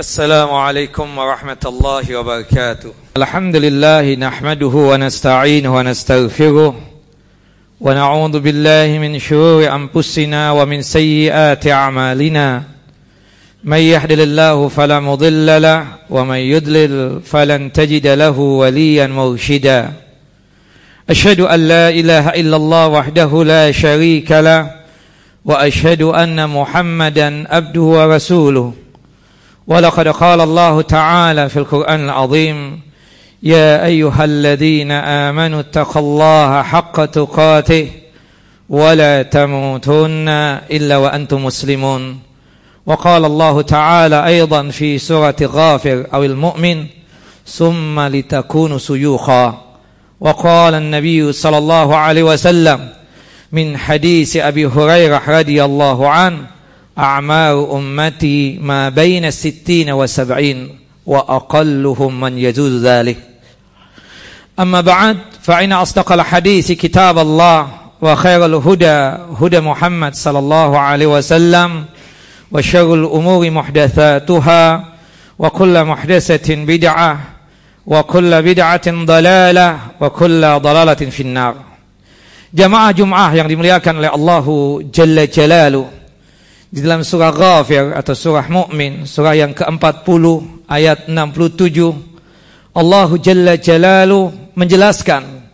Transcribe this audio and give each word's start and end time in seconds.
السلام 0.00 0.54
عليكم 0.54 1.18
ورحمة 1.18 1.64
الله 1.66 2.16
وبركاته. 2.16 2.92
الحمد 3.16 3.56
لله 3.56 4.14
نحمده 4.14 4.66
ونستعينه 4.66 5.76
ونستغفره 5.76 6.74
ونعوذ 7.80 8.40
بالله 8.40 8.98
من 8.98 9.18
شرور 9.18 9.74
أنفسنا 9.74 10.52
ومن 10.52 10.82
سيئات 10.82 11.66
أعمالنا. 11.66 12.62
من 13.64 13.76
يهدل 13.78 14.20
الله 14.20 14.68
فلا 14.68 15.00
مضل 15.00 15.62
له 15.62 15.84
ومن 16.10 16.38
يضلل 16.38 17.20
فلن 17.22 17.72
تجد 17.72 18.06
له 18.06 18.38
وليا 18.38 19.06
مرشدا. 19.06 19.92
أشهد 21.10 21.40
أن 21.40 21.60
لا 21.68 21.88
إله 21.90 22.28
إلا 22.28 22.56
الله 22.56 22.88
وحده 22.88 23.44
لا 23.44 23.72
شريك 23.72 24.30
له 24.30 24.70
وأشهد 25.44 26.02
أن 26.02 26.50
محمدا 26.50 27.54
عبده 27.54 27.80
ورسوله. 27.80 28.72
ولقد 29.68 30.08
قال 30.08 30.40
الله 30.40 30.82
تعالى 30.82 31.48
في 31.48 31.56
القرآن 31.58 32.04
العظيم 32.04 32.80
يا 33.42 33.84
أيها 33.84 34.24
الذين 34.24 34.92
آمنوا 34.92 35.60
اتقوا 35.60 36.02
الله 36.02 36.62
حق 36.62 37.04
تقاته 37.04 37.90
ولا 38.68 39.22
تموتن 39.22 40.28
إلا 40.70 40.96
وأنتم 40.96 41.44
مسلمون. 41.44 42.20
وقال 42.86 43.24
الله 43.24 43.62
تعالى 43.62 44.26
أيضا 44.26 44.68
في 44.68 44.98
سورة 44.98 45.36
غافر 45.42 46.06
أو 46.14 46.24
المؤمن 46.24 46.86
ثم 47.46 48.00
لتكونوا 48.00 48.78
سيوخا. 48.78 49.64
وقال 50.20 50.74
النبي 50.74 51.32
صلى 51.32 51.58
الله 51.58 51.96
عليه 51.96 52.22
وسلم 52.22 52.88
من 53.52 53.76
حديث 53.76 54.36
أبي 54.36 54.66
هريرة 54.66 55.22
رضي 55.28 55.64
الله 55.64 56.08
عنه 56.08 56.57
أعمار 56.98 57.78
أمتي 57.78 58.58
ما 58.58 58.88
بين 58.88 59.24
الستين 59.24 59.90
وسبعين 59.90 60.78
وأقلهم 61.06 62.20
من 62.20 62.38
يجوز 62.38 62.86
ذلك. 62.86 63.18
أما 64.58 64.80
بعد 64.80 65.16
فإن 65.42 65.72
أصدق 65.72 66.12
الحديث 66.12 66.72
كتاب 66.72 67.18
الله 67.18 67.68
وخير 68.02 68.46
الهدى 68.46 68.98
هدى 69.40 69.60
محمد 69.60 70.14
صلى 70.14 70.38
الله 70.38 70.78
عليه 70.78 71.06
وسلم 71.06 71.84
وشر 72.52 72.94
الأمور 72.94 73.50
محدثاتها 73.50 74.84
وكل 75.38 75.84
محدثة 75.84 76.54
بدعة 76.54 77.20
وكل 77.86 78.42
بدعة 78.42 78.86
ضلالة 78.86 79.78
وكل 80.00 80.42
ضلالة 80.58 80.94
في 80.94 81.22
النار. 81.22 81.54
جماعة 82.54 82.90
جمعة 82.90 83.28
yang 83.34 83.46
dimuliakan 83.46 83.94
oleh 84.00 84.10
Allah 84.10 84.44
Jalla 84.90 85.24
Jalaluh 85.28 85.97
di 86.68 86.84
dalam 86.84 87.00
surah 87.00 87.32
Ghafir 87.32 87.96
atau 87.96 88.12
surah 88.12 88.44
Mukmin, 88.52 89.08
surah 89.08 89.32
yang 89.32 89.56
ke-40 89.56 90.24
ayat 90.68 91.08
67 91.08 92.76
Allah 92.76 93.08
Jalla 93.16 93.56
Jalalu 93.56 94.52
menjelaskan 94.52 95.48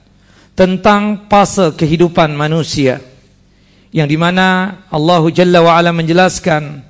tentang 0.58 1.30
fase 1.30 1.70
kehidupan 1.78 2.34
manusia 2.34 2.98
yang 3.94 4.10
dimana 4.10 4.82
Allah 4.90 5.22
Jalla 5.30 5.62
wa 5.62 5.78
ala 5.78 5.94
menjelaskan 5.94 6.82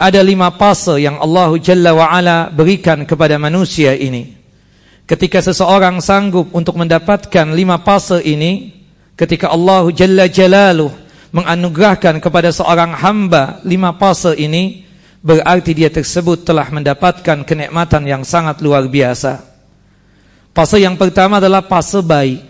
ada 0.00 0.20
lima 0.24 0.48
fase 0.56 0.96
yang 1.04 1.20
Allah 1.20 1.52
Jalla 1.60 1.92
wa 1.92 2.08
ala 2.08 2.48
berikan 2.48 3.04
kepada 3.04 3.36
manusia 3.36 3.92
ini. 3.92 4.32
Ketika 5.04 5.38
seseorang 5.44 6.00
sanggup 6.00 6.50
untuk 6.56 6.80
mendapatkan 6.80 7.52
lima 7.52 7.78
fase 7.84 8.24
ini 8.24 8.72
ketika 9.20 9.52
Allah 9.52 9.84
Jalla 9.92 10.26
Jalaluh 10.32 11.05
menganugerahkan 11.34 12.22
kepada 12.22 12.50
seorang 12.54 12.94
hamba 12.94 13.58
lima 13.66 13.94
fase 13.96 14.34
ini 14.38 14.86
berarti 15.26 15.74
dia 15.74 15.90
tersebut 15.90 16.46
telah 16.46 16.70
mendapatkan 16.70 17.42
kenikmatan 17.42 18.06
yang 18.06 18.22
sangat 18.22 18.62
luar 18.62 18.86
biasa. 18.86 19.42
Fase 20.54 20.78
yang 20.80 20.94
pertama 20.94 21.42
adalah 21.42 21.66
fase 21.66 21.98
bayi 22.00 22.40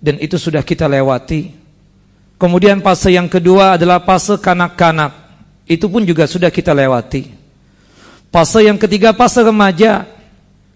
dan 0.00 0.16
itu 0.18 0.40
sudah 0.40 0.64
kita 0.64 0.88
lewati. 0.88 1.52
Kemudian 2.40 2.82
fase 2.82 3.14
yang 3.14 3.30
kedua 3.30 3.78
adalah 3.78 4.02
fase 4.02 4.34
kanak-kanak. 4.40 5.14
Itu 5.68 5.86
pun 5.86 6.02
juga 6.02 6.26
sudah 6.26 6.50
kita 6.50 6.74
lewati. 6.74 7.30
Fase 8.32 8.66
yang 8.66 8.80
ketiga 8.80 9.14
fase 9.14 9.44
remaja 9.44 10.08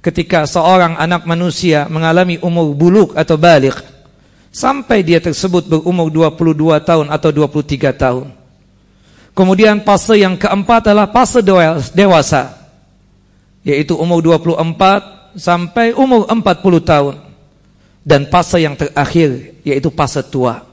ketika 0.04 0.46
seorang 0.46 0.94
anak 1.00 1.26
manusia 1.26 1.91
mengalami 1.91 2.38
umur 2.38 2.70
buluk 2.76 3.10
atau 3.18 3.34
balik 3.34 3.95
sampai 4.56 5.04
dia 5.04 5.20
tersebut 5.20 5.68
berumur 5.68 6.08
22 6.08 6.80
tahun 6.80 7.06
atau 7.12 7.28
23 7.28 7.92
tahun. 7.92 8.26
Kemudian 9.36 9.84
fase 9.84 10.24
yang 10.24 10.40
keempat 10.40 10.88
adalah 10.88 11.12
fase 11.12 11.44
dewasa, 11.92 12.56
yaitu 13.60 13.92
umur 13.92 14.24
24 14.24 15.36
sampai 15.36 15.92
umur 15.92 16.24
40 16.24 16.40
tahun. 16.80 17.14
Dan 18.06 18.32
fase 18.32 18.64
yang 18.64 18.78
terakhir, 18.78 19.60
yaitu 19.60 19.92
fase 19.92 20.24
tua. 20.24 20.64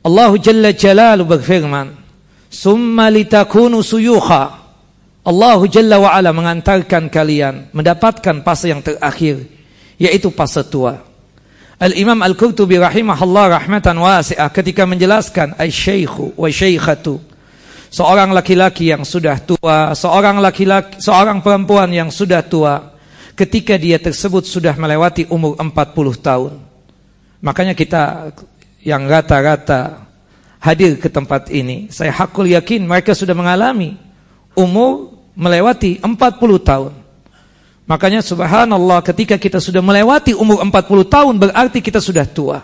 Allah 0.00 0.30
Jalla 0.40 0.72
Jalalu 0.72 1.36
berfirman, 1.36 1.92
Summa 2.48 3.12
litakunu 3.12 3.84
suyukha. 3.84 4.56
Allah 5.20 5.60
Jalla 5.68 6.00
wa'ala 6.00 6.32
mengantarkan 6.32 7.12
kalian 7.12 7.68
mendapatkan 7.76 8.40
fase 8.40 8.72
yang 8.72 8.80
terakhir, 8.80 9.44
yaitu 10.00 10.32
fase 10.32 10.64
tua. 10.64 11.09
Al-Imam 11.80 12.20
Al-Qurtubi 12.20 12.76
rahimahullah 12.76 13.56
rahmatan 13.56 13.96
wasi'ah 14.04 14.52
ketika 14.52 14.84
menjelaskan 14.84 15.56
ay-syaikhu 15.56 16.36
wa 16.36 16.44
syaikhatu 16.52 17.16
seorang 17.88 18.36
laki-laki 18.36 18.92
yang 18.92 19.00
sudah 19.00 19.40
tua, 19.40 19.96
seorang 19.96 20.44
laki-laki 20.44 21.00
seorang 21.00 21.40
perempuan 21.40 21.88
yang 21.88 22.12
sudah 22.12 22.44
tua 22.44 22.92
ketika 23.32 23.80
dia 23.80 23.96
tersebut 23.96 24.44
sudah 24.44 24.76
melewati 24.76 25.24
umur 25.32 25.56
40 25.56 25.72
tahun. 26.20 26.52
Makanya 27.40 27.72
kita 27.72 28.28
yang 28.84 29.08
rata-rata 29.08 30.04
hadir 30.60 31.00
ke 31.00 31.08
tempat 31.08 31.48
ini, 31.48 31.88
saya 31.88 32.12
hakul 32.12 32.44
yakin 32.44 32.84
mereka 32.84 33.16
sudah 33.16 33.32
mengalami 33.32 33.96
umur 34.52 35.16
melewati 35.32 35.96
40 36.04 36.12
tahun. 36.60 36.99
Makanya 37.90 38.22
subhanallah 38.22 39.02
ketika 39.02 39.34
kita 39.34 39.58
sudah 39.58 39.82
melewati 39.82 40.30
umur 40.30 40.62
40 40.62 41.10
tahun 41.10 41.34
berarti 41.42 41.82
kita 41.82 41.98
sudah 41.98 42.22
tua. 42.22 42.62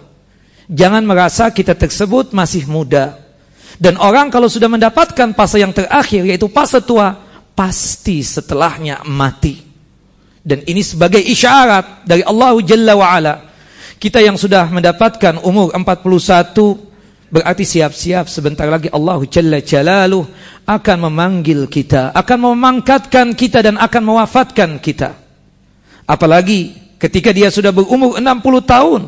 Jangan 0.71 1.03
merasa 1.03 1.51
kita 1.51 1.75
tersebut 1.75 2.31
masih 2.31 2.71
muda. 2.71 3.19
Dan 3.75 3.99
orang 3.99 4.31
kalau 4.31 4.47
sudah 4.47 4.71
mendapatkan 4.71 5.35
fase 5.35 5.59
yang 5.59 5.75
terakhir 5.75 6.23
yaitu 6.23 6.47
fase 6.47 6.79
tua, 6.79 7.19
pasti 7.59 8.23
setelahnya 8.23 9.03
mati. 9.03 9.67
Dan 10.47 10.63
ini 10.63 10.87
sebagai 10.87 11.19
isyarat 11.19 12.07
dari 12.07 12.23
Allah 12.23 12.55
Jalla 12.63 12.95
wa'ala. 12.95 13.35
Kita 13.99 14.23
yang 14.23 14.39
sudah 14.39 14.71
mendapatkan 14.71 15.43
umur 15.43 15.75
41 15.75 16.55
berarti 17.31 17.67
siap-siap 17.67 18.31
sebentar 18.31 18.67
lagi 18.71 18.87
Allah 18.91 19.19
Jalla 19.27 19.59
Jalaluh 19.63 20.27
akan 20.67 20.97
memanggil 21.11 21.67
kita, 21.67 22.15
akan 22.15 22.53
memangkatkan 22.53 23.35
kita 23.35 23.63
dan 23.63 23.77
akan 23.79 24.03
mewafatkan 24.03 24.79
kita. 24.79 25.15
Apalagi 26.07 26.75
ketika 26.97 27.35
dia 27.35 27.51
sudah 27.53 27.71
berumur 27.75 28.19
60 28.19 28.63
tahun. 28.65 29.03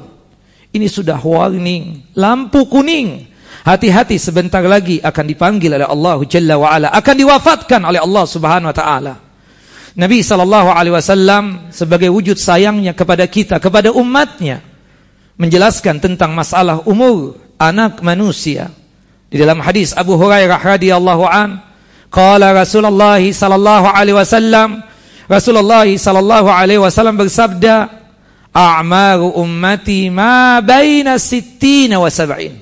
Ini 0.68 0.84
sudah 0.84 1.16
warning, 1.16 2.12
lampu 2.12 2.68
kuning. 2.68 3.24
Hati-hati 3.64 4.20
sebentar 4.20 4.60
lagi 4.60 5.00
akan 5.00 5.24
dipanggil 5.24 5.72
oleh 5.80 5.88
Allah 5.88 6.18
Jalla 6.28 6.60
wa 6.60 6.68
ala, 6.68 6.88
akan 6.92 7.14
diwafatkan 7.16 7.80
oleh 7.88 8.00
Allah 8.00 8.24
Subhanahu 8.28 8.68
wa 8.68 8.76
taala. 8.76 9.14
Nabi 9.98 10.20
sallallahu 10.22 10.68
alaihi 10.70 10.94
wasallam 10.94 11.44
sebagai 11.72 12.12
wujud 12.12 12.36
sayangnya 12.36 12.92
kepada 12.92 13.24
kita, 13.26 13.56
kepada 13.58 13.90
umatnya 13.90 14.60
menjelaskan 15.40 15.98
tentang 15.98 16.36
masalah 16.36 16.84
umur 16.84 17.47
anak 17.58 18.00
manusia. 18.00 18.70
Di 19.28 19.36
dalam 19.36 19.60
hadis 19.60 19.92
Abu 19.92 20.16
Hurairah 20.16 20.56
radhiyallahu 20.56 21.24
an, 21.28 21.60
qala 22.08 22.56
Rasulullah 22.56 23.20
sallallahu 23.20 23.86
alaihi 23.92 24.16
wasallam, 24.16 24.80
Rasulullah 25.28 25.84
sallallahu 25.84 26.48
alaihi 26.48 26.80
wasallam 26.80 27.20
bersabda, 27.20 27.92
"A'maru 28.54 29.36
ummati 29.36 30.08
ma 30.08 30.64
baina 30.64 31.20
sittina 31.20 32.00
wa 32.00 32.08
sab'in." 32.08 32.56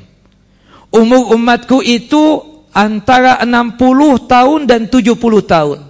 Umur 0.91 1.31
umatku 1.37 1.85
itu 1.85 2.43
antara 2.75 3.41
60 3.45 4.27
tahun 4.27 4.61
dan 4.67 4.89
70 4.91 5.45
tahun. 5.45 5.81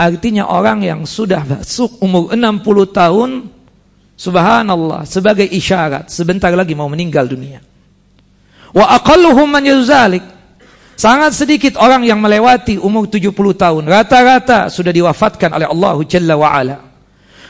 Artinya 0.00 0.48
orang 0.48 0.80
yang 0.80 1.00
sudah 1.04 1.44
masuk 1.44 2.00
umur 2.00 2.32
60 2.32 2.88
tahun 2.88 3.30
subhanallah 4.16 5.04
sebagai 5.04 5.44
isyarat 5.44 6.08
sebentar 6.08 6.48
lagi 6.56 6.72
mau 6.72 6.88
meninggal 6.88 7.28
dunia. 7.28 7.60
Wa 8.70 9.00
aqalluhum 9.00 9.48
man 9.50 9.64
yuzalik. 9.66 10.22
Sangat 11.00 11.32
sedikit 11.32 11.80
orang 11.80 12.04
yang 12.04 12.20
melewati 12.20 12.76
umur 12.76 13.08
70 13.08 13.32
tahun. 13.56 13.82
Rata-rata 13.88 14.68
sudah 14.68 14.92
diwafatkan 14.92 15.48
oleh 15.56 15.64
Allah 15.64 15.96
Jalla 16.04 16.36
wa'ala. 16.36 16.76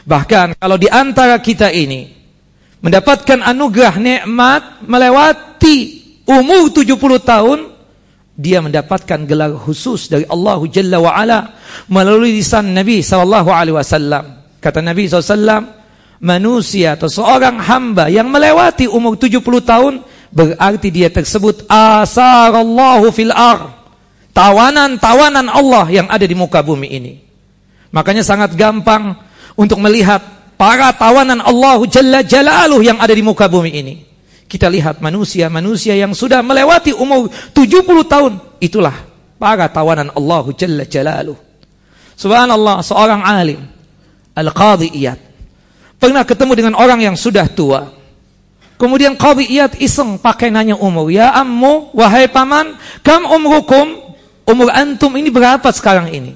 Bahkan 0.06 0.54
kalau 0.56 0.78
di 0.78 0.86
antara 0.86 1.34
kita 1.42 1.66
ini 1.74 2.06
mendapatkan 2.78 3.42
anugerah 3.42 3.94
nikmat 3.98 4.86
melewati 4.86 5.76
umur 6.30 6.70
70 6.70 6.94
tahun 7.26 7.58
dia 8.40 8.64
mendapatkan 8.64 9.28
gelar 9.28 9.52
khusus 9.52 10.08
dari 10.08 10.24
Allah 10.24 10.56
Jalla 10.72 10.96
wa 10.96 11.12
melalui 11.92 12.40
lisan 12.40 12.72
Nabi 12.72 13.04
wasallam. 13.04 14.24
Kata 14.60 14.80
Nabi 14.80 15.08
SAW, 15.08 15.60
manusia 16.24 16.96
atau 16.96 17.08
seorang 17.08 17.60
hamba 17.60 18.08
yang 18.08 18.32
melewati 18.32 18.88
umur 18.88 19.20
70 19.20 19.44
tahun 19.60 19.94
berarti 20.30 20.88
dia 20.90 21.10
tersebut 21.10 21.66
asarallahu 21.66 23.10
fil 23.14 23.34
ar. 23.34 23.78
Tawanan-tawanan 24.30 25.50
Allah 25.50 25.86
yang 25.90 26.06
ada 26.06 26.22
di 26.22 26.38
muka 26.38 26.62
bumi 26.62 26.88
ini. 26.88 27.12
Makanya 27.90 28.22
sangat 28.22 28.54
gampang 28.54 29.18
untuk 29.58 29.82
melihat 29.82 30.22
para 30.54 30.94
tawanan 30.94 31.42
Allah 31.42 31.82
Jalla 31.90 32.22
Jalaluh 32.22 32.78
yang 32.78 33.02
ada 33.02 33.10
di 33.10 33.22
muka 33.26 33.50
bumi 33.50 33.70
ini. 33.74 33.94
Kita 34.46 34.70
lihat 34.70 35.02
manusia-manusia 35.02 35.94
yang 35.98 36.14
sudah 36.14 36.42
melewati 36.42 36.94
umur 36.94 37.30
70 37.54 37.86
tahun. 38.06 38.32
Itulah 38.62 38.94
para 39.38 39.66
tawanan 39.66 40.14
Allah 40.14 40.44
Jalla 40.54 40.84
Jalaluh. 40.86 41.38
Subhanallah, 42.14 42.84
seorang 42.84 43.22
alim. 43.24 43.60
Al-Qadhi 44.36 44.94
Iyad. 44.94 45.20
Pernah 46.00 46.24
ketemu 46.24 46.52
dengan 46.56 46.74
orang 46.78 47.00
yang 47.00 47.16
sudah 47.16 47.48
tua. 47.48 47.99
Kemudian 48.80 49.12
Qadhi 49.12 49.44
Iyad 49.44 49.76
iseng 49.76 50.16
pakai 50.16 50.48
nanya 50.48 50.72
umur. 50.80 51.12
Ya 51.12 51.36
ammu, 51.36 51.92
wahai 51.92 52.32
paman, 52.32 52.80
kam 53.04 53.28
umrukum? 53.28 54.16
Umur 54.48 54.72
antum 54.72 55.12
ini 55.20 55.28
berapa 55.28 55.68
sekarang 55.68 56.08
ini? 56.08 56.32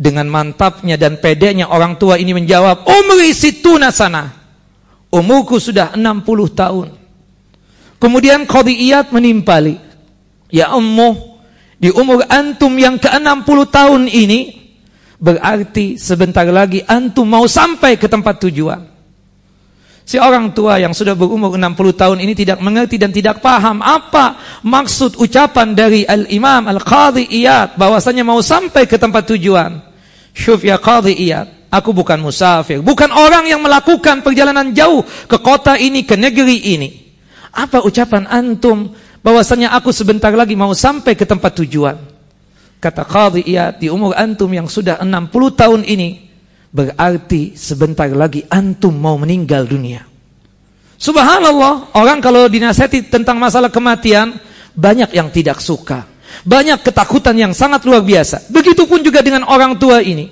Dengan 0.00 0.32
mantapnya 0.32 0.96
dan 0.96 1.20
pedenya 1.20 1.68
orang 1.68 2.00
tua 2.00 2.16
ini 2.16 2.32
menjawab, 2.32 2.88
Umri 2.88 3.36
situna 3.36 3.92
sana. 3.92 4.32
Umurku 5.12 5.60
sudah 5.60 5.92
60 5.92 6.56
tahun. 6.56 6.88
Kemudian 8.00 8.48
Qadiyat 8.48 9.12
menimpali. 9.12 9.76
Ya 10.48 10.72
ummu, 10.72 11.36
di 11.76 11.92
umur 11.92 12.24
antum 12.32 12.72
yang 12.80 12.96
ke-60 12.96 13.58
tahun 13.68 14.02
ini, 14.08 14.72
berarti 15.20 16.00
sebentar 16.00 16.48
lagi 16.48 16.80
antum 16.88 17.28
mau 17.28 17.44
sampai 17.44 18.00
ke 18.00 18.08
tempat 18.08 18.40
tujuan. 18.40 18.95
Si 20.06 20.22
orang 20.22 20.54
tua 20.54 20.78
yang 20.78 20.94
sudah 20.94 21.18
berumur 21.18 21.58
60 21.58 21.74
tahun 21.98 22.18
ini 22.22 22.38
tidak 22.38 22.62
mengerti 22.62 22.94
dan 22.94 23.10
tidak 23.10 23.42
paham 23.42 23.82
apa 23.82 24.38
maksud 24.62 25.18
ucapan 25.18 25.74
dari 25.74 26.06
Al-Imam 26.06 26.70
Al-Qadhi 26.70 27.26
Iyad 27.26 27.74
bahwasanya 27.74 28.22
mau 28.22 28.38
sampai 28.38 28.86
ke 28.86 29.02
tempat 29.02 29.26
tujuan. 29.34 29.82
Syuf 30.30 30.62
ya 30.62 30.78
Qadhi 30.78 31.10
Iyad. 31.10 31.74
Aku 31.74 31.90
bukan 31.90 32.22
musafir, 32.22 32.78
bukan 32.78 33.10
orang 33.10 33.50
yang 33.50 33.58
melakukan 33.58 34.22
perjalanan 34.22 34.70
jauh 34.70 35.02
ke 35.26 35.42
kota 35.42 35.74
ini, 35.74 36.06
ke 36.06 36.14
negeri 36.14 36.78
ini. 36.78 36.88
Apa 37.50 37.82
ucapan 37.82 38.30
antum 38.30 38.94
bahwasanya 39.26 39.74
aku 39.74 39.90
sebentar 39.90 40.30
lagi 40.30 40.54
mau 40.54 40.70
sampai 40.70 41.18
ke 41.18 41.26
tempat 41.26 41.58
tujuan? 41.58 41.98
Kata 42.78 43.02
Qadhi 43.02 43.42
Iyad, 43.42 43.82
di 43.82 43.90
umur 43.90 44.14
antum 44.14 44.46
yang 44.54 44.70
sudah 44.70 45.02
60 45.02 45.34
tahun 45.58 45.82
ini, 45.82 46.25
berarti 46.70 47.54
sebentar 47.54 48.10
lagi 48.10 48.44
antum 48.50 48.94
mau 48.94 49.16
meninggal 49.16 49.66
dunia. 49.66 50.04
Subhanallah, 50.96 51.92
orang 51.92 52.24
kalau 52.24 52.48
dinasihati 52.48 53.12
tentang 53.12 53.36
masalah 53.36 53.68
kematian, 53.68 54.32
banyak 54.72 55.12
yang 55.12 55.28
tidak 55.28 55.60
suka. 55.60 56.08
Banyak 56.44 56.84
ketakutan 56.84 57.36
yang 57.36 57.52
sangat 57.52 57.84
luar 57.84 58.00
biasa. 58.04 58.48
Begitupun 58.48 59.04
juga 59.04 59.20
dengan 59.20 59.44
orang 59.48 59.76
tua 59.76 60.00
ini. 60.00 60.28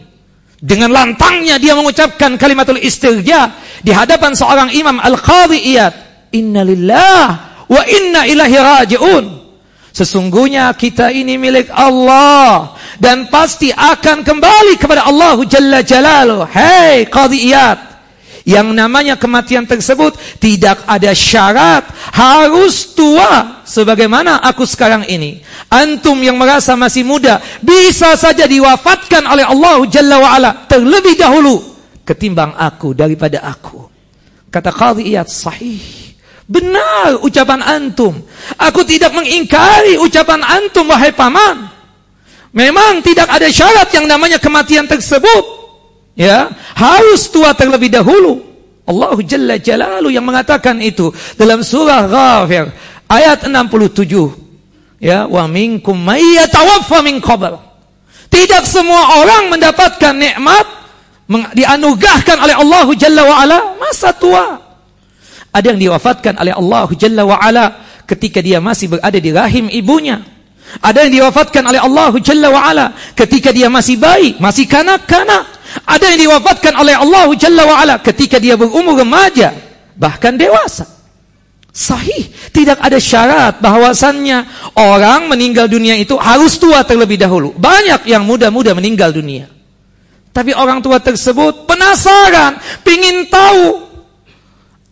Dengan 0.64 0.88
lantangnya 0.88 1.60
dia 1.60 1.76
mengucapkan 1.76 2.40
kalimatul 2.40 2.80
istirja 2.80 3.52
di 3.84 3.92
hadapan 3.92 4.32
seorang 4.32 4.72
imam 4.72 4.96
al-qadhi 4.96 5.60
iyad. 5.76 5.92
Inna 6.32 6.64
lillah 6.64 7.24
wa 7.68 7.82
inna 7.84 8.24
ilahi 8.24 8.56
raji'un. 8.56 9.43
Sesungguhnya 9.94 10.74
kita 10.74 11.14
ini 11.14 11.38
milik 11.38 11.70
Allah 11.70 12.74
dan 12.98 13.30
pasti 13.30 13.70
akan 13.70 14.26
kembali 14.26 14.74
kepada 14.74 15.06
Allah 15.06 15.38
Jalla 15.46 15.86
Jalaluh. 15.86 16.50
Hei 16.50 17.06
qadhi 17.06 17.54
iyad. 17.54 17.78
Yang 18.42 18.74
namanya 18.74 19.14
kematian 19.14 19.64
tersebut 19.64 20.18
tidak 20.42 20.82
ada 20.84 21.14
syarat 21.14 21.86
harus 22.10 22.92
tua 22.92 23.62
sebagaimana 23.62 24.42
aku 24.42 24.66
sekarang 24.66 25.06
ini. 25.06 25.40
Antum 25.70 26.18
yang 26.20 26.36
merasa 26.42 26.74
masih 26.74 27.06
muda 27.06 27.38
bisa 27.62 28.18
saja 28.18 28.50
diwafatkan 28.50 29.22
oleh 29.30 29.46
Allah 29.46 29.78
Jalla 29.86 30.18
wa 30.18 30.28
ala 30.34 30.50
terlebih 30.66 31.14
dahulu 31.14 31.62
ketimbang 32.02 32.50
aku 32.58 32.98
daripada 32.98 33.46
aku. 33.46 33.86
Kata 34.50 34.74
Qadhi 34.74 35.14
Iyad 35.14 35.30
sahih. 35.30 36.13
Benar 36.44 37.24
ucapan 37.24 37.64
antum. 37.64 38.20
Aku 38.60 38.84
tidak 38.84 39.16
mengingkari 39.16 39.96
ucapan 39.96 40.44
antum 40.44 40.92
wahai 40.92 41.12
paman. 41.12 41.72
Memang 42.54 43.00
tidak 43.02 43.26
ada 43.32 43.48
syarat 43.48 43.90
yang 43.90 44.06
namanya 44.06 44.38
kematian 44.38 44.84
tersebut. 44.84 45.64
Ya, 46.14 46.52
harus 46.78 47.26
tua 47.32 47.50
terlebih 47.56 47.90
dahulu. 47.90 48.44
Allah 48.84 49.16
Jalla 49.24 49.56
Jalalu 49.58 50.14
yang 50.14 50.22
mengatakan 50.22 50.78
itu 50.78 51.10
dalam 51.34 51.64
surah 51.64 52.06
Ghafir 52.06 52.70
ayat 53.10 53.48
67. 53.48 54.06
Ya, 55.02 55.26
wa 55.26 55.48
minkum 55.50 55.96
may 55.96 56.22
yatawaffa 56.38 57.02
min 57.02 57.18
qabl. 57.18 57.58
Tidak 58.30 58.62
semua 58.68 59.24
orang 59.24 59.50
mendapatkan 59.50 60.14
nikmat 60.14 60.66
dianugerahkan 61.56 62.36
oleh 62.38 62.54
Allah 62.54 62.86
Jalla 62.94 63.22
wa 63.24 63.36
ala 63.40 63.58
masa 63.80 64.12
tua. 64.14 64.63
Ada 65.54 65.70
yang 65.70 65.80
diwafatkan 65.86 66.34
oleh 66.42 66.50
Allah 66.50 66.88
Jalla 66.98 67.22
wa 67.22 67.38
ala 67.38 67.78
ketika 68.10 68.42
dia 68.42 68.58
masih 68.58 68.98
berada 68.98 69.18
di 69.22 69.30
rahim 69.30 69.70
ibunya. 69.70 70.18
Ada 70.82 71.06
yang 71.06 71.22
diwafatkan 71.22 71.62
oleh 71.70 71.78
Allah 71.78 72.10
Jalla 72.18 72.50
wa 72.50 72.62
ala 72.66 72.86
ketika 73.14 73.54
dia 73.54 73.70
masih 73.70 73.94
bayi, 73.94 74.34
masih 74.42 74.66
kanak-kanak. 74.66 75.54
Ada 75.82 76.14
yang 76.14 76.30
diwafatkan 76.30 76.74
oleh 76.78 76.94
Allah 76.94 77.26
Jalla 77.34 77.66
wa'ala 77.66 77.94
ketika 77.98 78.38
dia 78.38 78.54
berumur 78.54 78.94
remaja, 78.94 79.50
bahkan 79.98 80.38
dewasa. 80.38 80.86
Sahih, 81.74 82.30
tidak 82.54 82.78
ada 82.78 83.02
syarat 83.02 83.58
bahwasannya 83.58 84.46
orang 84.78 85.26
meninggal 85.26 85.66
dunia 85.66 85.98
itu 85.98 86.14
harus 86.14 86.54
tua 86.62 86.86
terlebih 86.86 87.18
dahulu. 87.18 87.50
Banyak 87.58 88.06
yang 88.06 88.22
muda-muda 88.22 88.70
meninggal 88.78 89.10
dunia. 89.10 89.50
Tapi 90.30 90.54
orang 90.54 90.78
tua 90.78 91.02
tersebut 91.02 91.66
penasaran, 91.66 92.62
ingin 92.86 93.26
tahu 93.26 93.62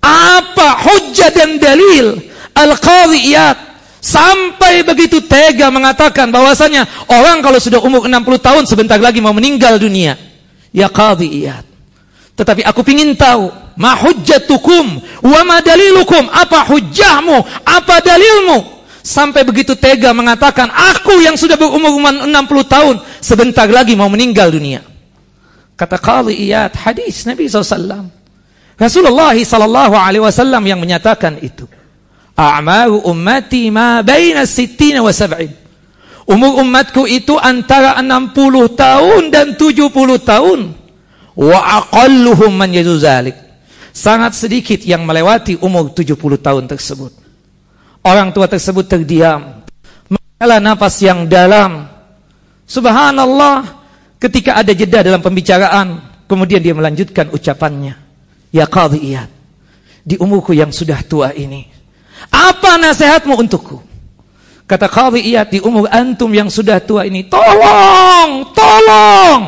apa 0.03 0.69
hujah 0.83 1.31
dan 1.31 1.57
dalil 1.63 2.19
al-qadhiyat 2.53 3.57
sampai 4.03 4.83
begitu 4.83 5.23
tega 5.23 5.71
mengatakan 5.71 6.29
bahwasanya 6.29 7.07
orang 7.07 7.39
kalau 7.39 7.63
sudah 7.63 7.79
umur 7.79 8.05
60 8.11 8.19
tahun 8.43 8.63
sebentar 8.67 8.99
lagi 8.99 9.23
mau 9.23 9.33
meninggal 9.33 9.79
dunia 9.79 10.19
ya 10.75 10.89
qadhi 10.89 11.29
iyad. 11.29 11.65
Tetapi 12.33 12.65
aku 12.65 12.81
ingin 12.89 13.13
tahu, 13.13 13.53
ma 13.77 13.93
hujjatukum 13.93 15.05
wa 15.21 15.41
ma 15.45 15.61
dalilukum? 15.61 16.33
Apa 16.33 16.65
hujjahmu? 16.65 17.45
Apa 17.63 18.01
dalilmu? 18.01 18.83
Sampai 19.05 19.45
begitu 19.45 19.77
tega 19.77 20.17
mengatakan, 20.17 20.73
aku 20.73 21.21
yang 21.21 21.37
sudah 21.37 21.61
berumur 21.61 21.93
60 21.93 22.33
tahun, 22.65 22.95
sebentar 23.21 23.69
lagi 23.69 23.93
mau 23.93 24.09
meninggal 24.09 24.49
dunia. 24.49 24.81
Kata 25.77 25.99
Qadhi 26.01 26.49
Iyad, 26.49 26.73
hadis 26.79 27.27
Nabi 27.29 27.51
SAW. 27.51 28.22
Rasulullah 28.83 29.31
sallallahu 29.39 29.95
alaihi 29.95 30.27
wasallam 30.27 30.67
yang 30.67 30.83
menyatakan 30.83 31.39
itu. 31.39 31.71
A'maru 32.35 33.07
ummati 33.07 33.71
ma 33.71 34.03
baina 34.03 34.43
sittina 34.43 34.99
wa 34.99 35.15
sab'in. 35.15 35.55
Umur 36.27 36.59
umatku 36.59 37.07
itu 37.07 37.39
antara 37.39 37.95
60 38.03 38.35
tahun 38.75 39.23
dan 39.31 39.55
70 39.55 39.87
tahun. 40.23 40.61
Wa 41.39 41.59
aqalluhum 41.79 42.51
man 42.51 42.75
zalik. 42.99 43.39
Sangat 43.95 44.35
sedikit 44.35 44.83
yang 44.83 45.07
melewati 45.07 45.63
umur 45.63 45.95
70 45.95 46.19
tahun 46.43 46.65
tersebut. 46.67 47.13
Orang 48.03 48.35
tua 48.35 48.51
tersebut 48.51 48.83
terdiam. 48.91 49.63
Menghela 50.11 50.59
nafas 50.59 50.99
yang 50.99 51.31
dalam. 51.31 51.87
Subhanallah. 52.67 53.85
Ketika 54.19 54.59
ada 54.59 54.75
jeda 54.75 55.07
dalam 55.07 55.23
pembicaraan. 55.23 56.03
Kemudian 56.27 56.65
dia 56.65 56.73
melanjutkan 56.73 57.29
ucapannya. 57.31 58.02
Ya 58.53 58.69
qadiyat. 58.69 59.33
Di 60.05 60.21
umurku 60.21 60.53
yang 60.53 60.71
sudah 60.71 61.01
tua 61.03 61.33
ini. 61.33 61.67
Apa 62.31 62.79
nasihatmu 62.79 63.35
untukku? 63.35 63.93
Kata 64.73 64.89
Qadhi 64.89 65.21
Iyad 65.29 65.53
di 65.53 65.61
umur 65.61 65.85
antum 65.93 66.33
yang 66.33 66.49
sudah 66.49 66.81
tua 66.81 67.05
ini, 67.05 67.29
tolong, 67.29 68.49
tolong. 68.57 69.41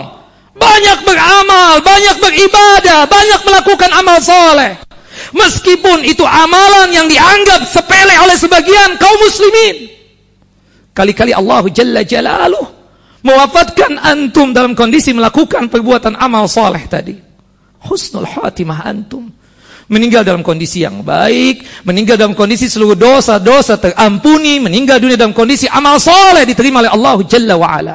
Banyak 0.53 0.99
beramal, 1.01 1.81
banyak 1.81 2.17
beribadah, 2.21 3.09
banyak 3.09 3.41
melakukan 3.41 3.91
amal 3.97 4.21
soleh. 4.21 4.77
Meskipun 5.33 6.05
itu 6.05 6.29
amalan 6.29 6.93
yang 6.93 7.09
dianggap 7.09 7.65
sepele 7.65 8.21
oleh 8.21 8.37
sebagian 8.37 9.01
kaum 9.01 9.17
muslimin. 9.25 9.89
Kali-kali 10.93 11.33
Allah 11.33 11.65
Jalla 11.73 12.05
Jalaluh 12.05 12.69
mewafatkan 13.25 13.97
antum 14.05 14.53
dalam 14.53 14.77
kondisi 14.77 15.17
melakukan 15.17 15.73
perbuatan 15.73 16.21
amal 16.21 16.45
soleh 16.45 16.85
tadi. 16.85 17.24
Husnul 17.85 18.27
khatimah 18.27 18.83
antum. 18.85 19.31
meninggal 19.85 20.25
dalam 20.25 20.41
kondisi 20.41 20.81
yang 20.81 21.05
baik, 21.05 21.85
meninggal 21.85 22.17
dalam 22.17 22.33
kondisi 22.33 22.73
seluruh 22.73 22.97
dosa-dosa 22.97 23.77
terampuni, 23.77 24.57
meninggal 24.57 24.97
dunia 24.97 25.21
dalam 25.21 25.37
kondisi 25.37 25.69
amal 25.69 26.01
soleh 26.01 26.49
diterima 26.49 26.81
oleh 26.81 26.89
Allah 26.89 27.17
Jalla 27.29 27.55
wa 27.61 27.69
ala. 27.69 27.95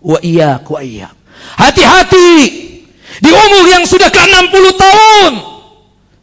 Wa 0.00 0.18
iyyak 0.24 0.64
wa 0.64 0.80
iyyak. 0.80 1.12
Hati-hati 1.60 2.32
di 3.20 3.30
umur 3.30 3.64
yang 3.68 3.84
sudah 3.84 4.08
ke 4.08 4.20
60 4.24 4.72
tahun. 4.72 5.32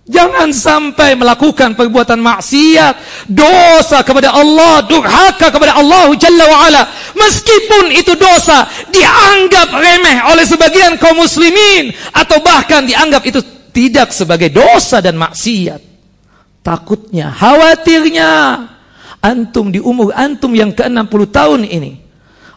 Jangan 0.05 0.53
sampai 0.53 1.17
melakukan 1.17 1.74
perbuatan 1.74 2.21
maksiat, 2.21 3.25
dosa 3.25 4.05
kepada 4.05 4.38
Allah, 4.38 4.85
durhaka 4.85 5.50
kepada 5.50 5.81
Allah 5.81 6.13
Jalla 6.13 6.45
wa 6.45 6.59
ala. 6.69 6.81
Meskipun 7.17 7.89
itu 7.89 8.13
dosa 8.13 8.69
dianggap 8.93 9.74
remeh 9.74 10.29
oleh 10.29 10.45
sebagian 10.45 11.01
kaum 11.01 11.17
muslimin 11.17 11.89
atau 12.13 12.38
bahkan 12.45 12.85
dianggap 12.85 13.25
itu 13.25 13.41
tidak 13.74 14.13
sebagai 14.13 14.53
dosa 14.53 15.01
dan 15.01 15.17
maksiat. 15.17 15.81
Takutnya, 16.62 17.33
khawatirnya 17.33 18.29
antum 19.25 19.74
di 19.74 19.81
umur 19.81 20.13
antum 20.13 20.53
yang 20.53 20.69
ke-60 20.69 21.21
tahun 21.33 21.62
ini 21.65 22.05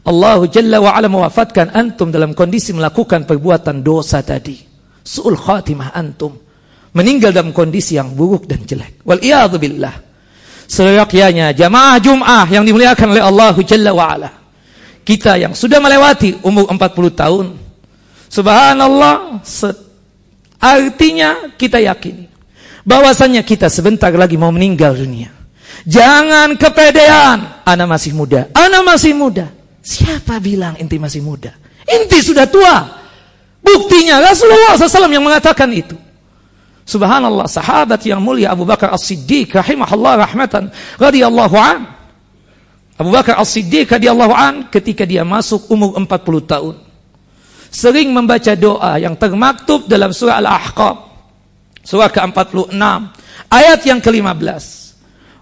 Allah 0.09 0.41
Jalla 0.49 0.81
wa 0.81 0.93
ala 0.97 1.09
mewafatkan 1.09 1.73
antum 1.73 2.09
dalam 2.09 2.33
kondisi 2.33 2.73
melakukan 2.73 3.29
perbuatan 3.29 3.85
dosa 3.85 4.25
tadi. 4.25 4.57
Su'ul 5.05 5.37
khatimah 5.37 5.93
antum. 5.93 6.48
Meninggal 6.99 7.31
dalam 7.31 7.55
kondisi 7.55 7.95
yang 7.95 8.11
buruk 8.11 8.51
dan 8.51 8.67
jelek. 8.67 9.07
Wal 9.07 9.23
billah. 9.55 9.95
Seyogyanya 10.67 11.55
jamaah 11.55 11.97
Jum'ah 12.03 12.45
yang 12.51 12.67
dimuliakan 12.67 13.15
oleh 13.15 13.23
Allah 13.23 13.55
Jalla 13.63 13.95
wa 13.95 14.05
ala. 14.11 14.31
Kita 15.07 15.39
yang 15.39 15.55
sudah 15.55 15.79
melewati 15.79 16.43
umur 16.43 16.67
40 16.69 17.15
tahun. 17.15 17.47
Subhanallah, 18.29 19.41
Artinya 20.59 21.55
kita 21.55 21.79
yakini 21.79 22.27
bahwasanya 22.83 23.47
kita 23.47 23.71
sebentar 23.71 24.11
lagi 24.11 24.35
mau 24.35 24.51
meninggal 24.51 24.99
dunia. 24.99 25.31
Jangan 25.87 26.59
kepedean, 26.59 27.63
ana 27.63 27.85
masih 27.87 28.11
muda. 28.11 28.51
Ana 28.51 28.83
masih 28.83 29.15
muda. 29.15 29.47
Siapa 29.79 30.43
bilang 30.43 30.75
inti 30.83 30.99
masih 30.99 31.23
muda? 31.23 31.55
Inti 31.87 32.19
sudah 32.19 32.51
tua. 32.51 32.77
Buktinya 33.63 34.19
Rasulullah 34.19 34.75
SAW 34.75 35.07
yang 35.07 35.23
mengatakan 35.23 35.71
itu. 35.71 35.95
Subhanallah, 36.89 37.45
sahabat 37.45 38.01
yang 38.09 38.25
mulia 38.25 38.57
Abu 38.57 38.65
Bakar 38.65 38.89
As-Siddiq 38.97 39.53
rahimahullah 39.53 40.25
rahmatan 40.25 40.73
radhiyallahu 40.97 41.57
an. 41.61 41.85
Abu 42.97 43.13
Bakar 43.13 43.37
As-Siddiq 43.37 43.93
radhiyallahu 43.93 44.33
an 44.33 44.55
ketika 44.73 45.05
dia 45.05 45.21
masuk 45.21 45.69
umur 45.69 46.01
40 46.01 46.09
tahun. 46.49 46.77
Sering 47.69 48.09
membaca 48.17 48.57
doa 48.57 48.97
yang 48.97 49.13
termaktub 49.21 49.85
dalam 49.85 50.17
surah 50.17 50.41
Al-Ahqaf 50.41 51.09
surah 51.89 52.13
ke-46 52.13 52.77
ayat 53.49 53.81
yang 53.89 54.01
ke-15 54.05 54.65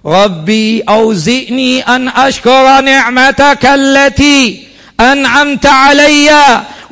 Rabbi 0.06 0.86
auzi'ni 0.86 1.82
an 1.82 2.06
ashkura 2.06 2.78
ni'mataka 2.78 3.74
allati 3.74 4.62
an'amta 4.94 5.90
alayya 5.90 6.44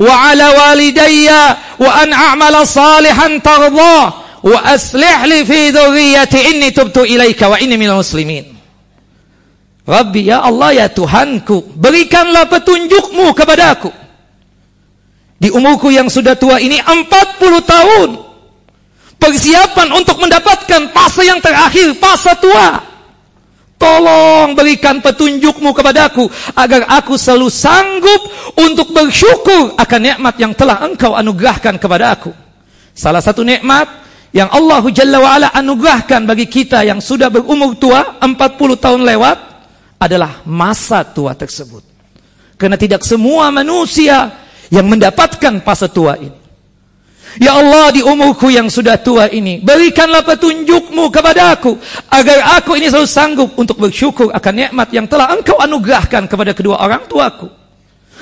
wa 0.02 0.10
ala 0.10 0.46
walidayya 0.50 1.42
wa 1.78 1.90
an 2.02 2.10
a'mala 2.10 2.66
salihan 2.66 3.38
tardah 3.38 4.23
wa 4.44 4.58
aslih 4.68 5.24
li 5.24 5.40
fi 5.48 5.72
dhurriyyati 5.72 6.52
inni 6.52 6.68
tubtu 6.76 7.08
ilaika 7.08 7.48
wa 7.48 7.56
inni 7.56 7.80
minal 7.80 8.04
muslimin 8.04 8.52
Rabbi 9.84 10.32
ya 10.32 10.40
Allah 10.40 10.84
ya 10.84 10.86
Tuhanku 10.88 11.76
berikanlah 11.76 12.48
petunjukmu 12.48 13.32
kepadaku 13.36 14.04
di 15.44 15.52
umurku 15.52 15.92
yang 15.92 16.08
sudah 16.08 16.32
tua 16.40 16.56
ini 16.56 16.80
40 16.80 17.04
tahun. 17.68 18.10
Persiapan 19.20 19.88
untuk 19.92 20.20
mendapatkan 20.20 20.88
fase 20.92 21.28
yang 21.28 21.40
terakhir, 21.40 21.92
fase 22.00 22.32
tua. 22.40 22.80
Tolong 23.76 24.56
berikan 24.56 25.04
petunjukmu 25.04 25.76
kepadaku 25.76 26.28
agar 26.56 26.88
aku 26.88 27.20
selalu 27.20 27.52
sanggup 27.52 28.20
untuk 28.56 28.96
bersyukur 28.96 29.76
akan 29.76 30.00
nikmat 30.00 30.34
yang 30.40 30.56
telah 30.56 30.80
engkau 30.80 31.12
anugerahkan 31.12 31.76
kepada 31.76 32.16
aku. 32.16 32.32
Salah 32.96 33.20
satu 33.20 33.44
nikmat 33.44 34.03
yang 34.34 34.50
Allah 34.50 34.82
Jalla 34.90 35.22
wa'ala 35.22 35.48
anugerahkan 35.54 36.26
bagi 36.26 36.50
kita 36.50 36.82
yang 36.82 36.98
sudah 36.98 37.30
berumur 37.30 37.78
tua, 37.78 38.18
40 38.18 38.26
tahun 38.82 39.06
lewat, 39.06 39.38
adalah 40.02 40.42
masa 40.42 41.06
tua 41.06 41.38
tersebut. 41.38 41.86
Karena 42.58 42.74
tidak 42.74 43.06
semua 43.06 43.54
manusia 43.54 44.34
yang 44.74 44.90
mendapatkan 44.90 45.62
fase 45.62 45.86
tua 45.86 46.18
ini. 46.18 46.42
Ya 47.38 47.54
Allah 47.54 47.94
di 47.94 48.02
umurku 48.02 48.46
yang 48.46 48.70
sudah 48.70 48.94
tua 48.94 49.26
ini 49.26 49.58
Berikanlah 49.58 50.22
petunjukmu 50.22 51.10
kepada 51.10 51.58
aku 51.58 51.74
Agar 52.06 52.62
aku 52.62 52.78
ini 52.78 52.86
selalu 52.86 53.10
sanggup 53.10 53.50
untuk 53.58 53.74
bersyukur 53.74 54.30
akan 54.30 54.54
nikmat 54.54 54.94
yang 54.94 55.10
telah 55.10 55.34
engkau 55.34 55.58
anugerahkan 55.58 56.30
kepada 56.30 56.54
kedua 56.54 56.78
orang 56.78 57.10
tuaku 57.10 57.50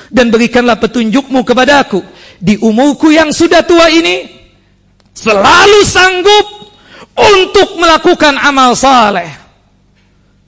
Dan 0.08 0.32
berikanlah 0.32 0.80
petunjukmu 0.80 1.44
kepada 1.44 1.84
aku 1.84 2.00
Di 2.40 2.56
umurku 2.64 3.12
yang 3.12 3.28
sudah 3.36 3.60
tua 3.68 3.92
ini 3.92 4.41
Selalu 5.12 5.80
sanggup 5.84 6.46
untuk 7.12 7.76
melakukan 7.76 8.36
amal 8.40 8.72
saleh. 8.72 9.28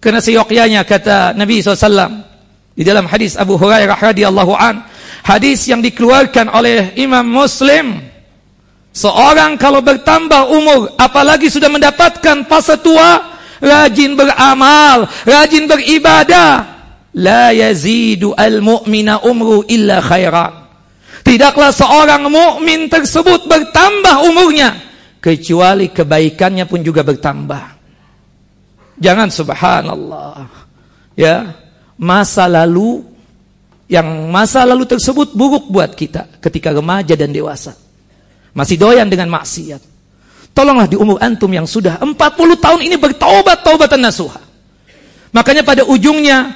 Karena 0.01 0.21
seyogyanya 0.21 0.85
kata 0.85 1.33
Nabi 1.33 1.65
SAW 1.65 2.29
Di 2.77 2.85
dalam 2.85 3.09
hadis 3.09 3.41
Abu 3.41 3.57
Hurairah 3.57 3.97
radhiyallahu 3.97 4.53
an 4.53 4.85
Hadis 5.25 5.65
yang 5.65 5.81
dikeluarkan 5.81 6.53
oleh 6.53 6.93
Imam 7.01 7.25
Muslim. 7.25 7.97
Seorang 8.93 9.57
kalau 9.57 9.81
bertambah 9.81 10.53
umur, 10.53 10.93
apalagi 11.01 11.49
sudah 11.49 11.73
mendapatkan 11.73 12.45
fase 12.45 12.77
tua, 12.85 13.41
rajin 13.57 14.21
beramal, 14.21 15.09
rajin 15.25 15.65
beribadah. 15.65 16.77
La 17.17 17.57
yazidu 17.57 18.37
al-mu'mina 18.37 19.25
umru 19.25 19.65
illa 19.65 20.05
khairan. 20.05 20.64
Tidaklah 21.25 21.73
seorang 21.73 22.29
mukmin 22.29 22.87
tersebut 22.93 23.49
bertambah 23.49 24.29
umurnya 24.29 24.77
kecuali 25.25 25.89
kebaikannya 25.89 26.69
pun 26.69 26.85
juga 26.85 27.01
bertambah. 27.01 27.65
Jangan 29.01 29.33
subhanallah. 29.33 30.45
Ya, 31.17 31.57
masa 31.97 32.45
lalu 32.45 33.09
yang 33.89 34.29
masa 34.29 34.69
lalu 34.69 34.85
tersebut 34.85 35.33
buruk 35.33 35.73
buat 35.73 35.97
kita 35.97 36.41
ketika 36.45 36.77
remaja 36.77 37.17
dan 37.17 37.33
dewasa. 37.33 37.73
Masih 38.53 38.77
doyan 38.77 39.09
dengan 39.09 39.33
maksiat. 39.33 39.83
Tolonglah 40.55 40.87
di 40.87 40.95
umur 40.95 41.19
antum 41.19 41.51
yang 41.51 41.67
sudah 41.67 41.99
40 41.99 42.15
tahun 42.63 42.81
ini 42.87 42.95
bertaubat 42.95 43.67
taubatan 43.67 43.99
nasuha. 43.99 44.39
Makanya 45.35 45.67
pada 45.67 45.83
ujungnya 45.83 46.55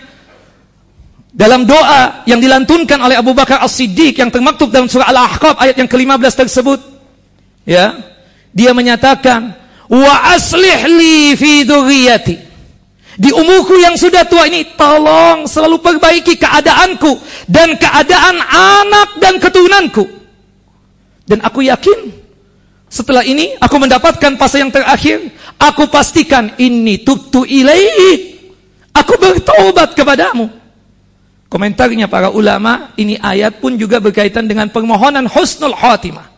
dalam 1.38 1.62
doa 1.62 2.26
yang 2.26 2.42
dilantunkan 2.42 2.98
oleh 2.98 3.14
Abu 3.14 3.30
Bakar 3.30 3.62
As-Siddiq 3.62 4.18
yang 4.18 4.26
termaktub 4.34 4.74
dalam 4.74 4.90
surah 4.90 5.06
Al-Ahqaf 5.06 5.54
ayat 5.62 5.78
yang 5.78 5.86
ke-15 5.86 6.34
tersebut 6.34 6.82
ya 7.62 7.94
dia 8.50 8.74
menyatakan 8.74 9.54
wa 9.86 10.14
aslih 10.34 10.82
li 10.90 11.38
fi 11.38 11.62
dzurriyyati 11.62 12.48
di 13.18 13.34
umurku 13.34 13.74
yang 13.82 13.98
sudah 13.98 14.22
tua 14.30 14.46
ini, 14.46 14.78
tolong 14.78 15.50
selalu 15.50 15.82
perbaiki 15.82 16.38
keadaanku 16.38 17.18
dan 17.50 17.74
keadaan 17.74 18.38
anak 18.46 19.18
dan 19.18 19.42
keturunanku. 19.42 20.06
Dan 21.26 21.42
aku 21.42 21.66
yakin 21.66 22.14
setelah 22.86 23.26
ini 23.26 23.58
aku 23.58 23.74
mendapatkan 23.74 24.38
fase 24.38 24.62
yang 24.62 24.70
terakhir, 24.70 25.34
aku 25.58 25.90
pastikan 25.90 26.54
ini 26.62 27.02
tubtu 27.02 27.42
ilaih. 27.42 28.38
Aku 28.94 29.18
bertobat 29.18 29.98
kepadamu. 29.98 30.57
Komentarnya 31.48 32.12
para 32.12 32.28
ulama, 32.28 32.92
ini 33.00 33.16
ayat 33.16 33.56
pun 33.58 33.76
juga 33.80 33.98
berkaitan 34.04 34.44
dengan 34.44 34.68
permohonan 34.68 35.24
husnul 35.24 35.72
khatimah. 35.72 36.28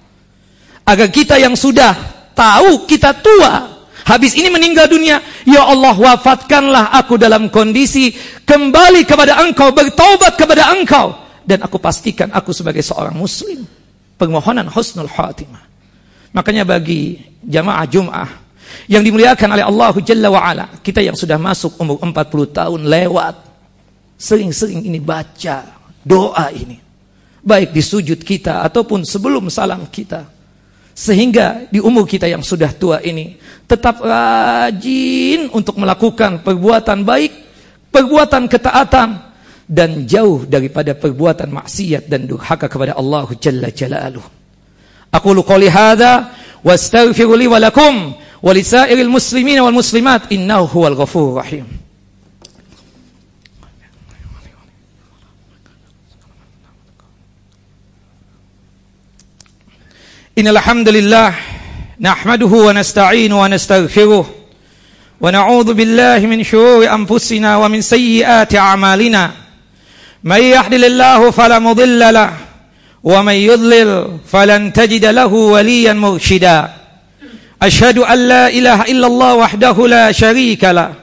Agar 0.86 1.10
kita 1.10 1.34
yang 1.38 1.58
sudah 1.58 1.92
tahu 2.34 2.86
kita 2.86 3.14
tua, 3.18 3.80
Habis 4.10 4.34
ini 4.34 4.48
meninggal 4.48 4.88
dunia, 4.88 5.20
ya 5.46 5.62
Allah 5.70 5.94
wafatkanlah 5.94 6.90
aku 6.98 7.20
dalam 7.20 7.52
kondisi 7.52 8.10
kembali 8.42 9.04
kepada 9.04 9.38
engkau, 9.44 9.70
bertaubat 9.70 10.34
kepada 10.34 10.72
engkau. 10.74 11.14
Dan 11.44 11.62
aku 11.62 11.78
pastikan 11.78 12.30
aku 12.34 12.54
sebagai 12.54 12.82
seorang 12.82 13.14
muslim. 13.14 13.62
Permohonan 14.18 14.66
husnul 14.66 15.06
khatimah. 15.06 15.62
Makanya 16.34 16.62
bagi 16.62 17.18
jamaah 17.42 17.86
Jum'ah 17.86 18.28
yang 18.86 19.02
dimuliakan 19.02 19.58
oleh 19.58 19.64
Allah 19.66 19.94
Jalla 20.02 20.28
wa'ala. 20.30 20.66
Kita 20.82 21.02
yang 21.02 21.18
sudah 21.18 21.38
masuk 21.38 21.78
umur 21.78 21.98
40 22.02 22.14
tahun 22.50 22.80
lewat. 22.86 23.49
Sering-sering 24.20 24.84
ini 24.84 25.00
baca 25.00 25.80
doa 26.04 26.52
ini. 26.52 26.76
Baik 27.40 27.72
di 27.72 27.80
sujud 27.80 28.20
kita 28.20 28.60
ataupun 28.60 29.08
sebelum 29.08 29.48
salam 29.48 29.88
kita. 29.88 30.28
Sehingga 30.92 31.64
di 31.72 31.80
umur 31.80 32.04
kita 32.04 32.28
yang 32.28 32.44
sudah 32.44 32.76
tua 32.76 33.00
ini 33.00 33.40
tetap 33.64 34.04
rajin 34.04 35.48
untuk 35.56 35.80
melakukan 35.80 36.44
perbuatan 36.44 37.00
baik, 37.00 37.32
perbuatan 37.88 38.44
ketaatan, 38.44 39.08
dan 39.70 40.04
jauh 40.04 40.44
daripada 40.44 40.92
perbuatan 40.92 41.48
maksiat 41.56 42.10
dan 42.10 42.28
durhaka 42.28 42.68
kepada 42.68 42.98
Allah 42.98 43.24
Jalla 43.40 43.72
Jalaluh. 43.72 44.26
Aku 45.08 45.32
luka 45.32 45.56
lihada, 45.56 46.36
wa 46.60 46.74
astaghfiru 46.76 47.38
li 47.40 47.48
wa 47.48 47.56
lakum 47.56 48.12
wa 48.44 48.52
lisairil 48.52 49.08
muslimin 49.08 49.64
wal 49.64 49.72
muslimat 49.72 50.28
innahu 50.28 50.68
huwal 50.76 50.98
ghafur 50.98 51.40
rahim. 51.40 51.79
إن 60.38 60.48
الحمد 60.48 60.88
لله 60.88 61.34
نحمده 62.00 62.46
ونستعينه 62.46 63.40
ونستغفره 63.42 64.26
ونعوذ 65.20 65.68
بالله 65.74 66.18
من 66.18 66.44
شرور 66.44 66.86
أنفسنا 66.86 67.56
ومن 67.56 67.80
سيئات 67.82 68.54
أعمالنا. 68.54 69.30
من 70.24 70.42
يحلل 70.42 70.84
الله 70.84 71.30
فلا 71.30 71.58
مضل 71.58 72.14
له 72.14 72.30
ومن 73.04 73.32
يضلل 73.32 74.18
فلن 74.32 74.72
تجد 74.72 75.04
له 75.04 75.26
وليا 75.26 75.92
مرشدا. 75.92 76.58
أشهد 77.62 77.98
أن 77.98 78.18
لا 78.28 78.48
إله 78.48 78.82
إلا 78.82 79.06
الله 79.06 79.34
وحده 79.34 79.76
لا 79.88 80.12
شريك 80.12 80.64
له 80.64 80.94